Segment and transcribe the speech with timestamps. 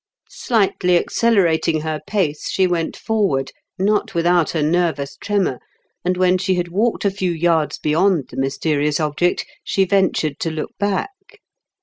[0.31, 5.59] Slightly accelerating her pace, she went forward, not without a nervous tremor;
[6.03, 10.49] and when she had walked a few yards beyond the mysterious object she ventured to
[10.49, 11.39] look back.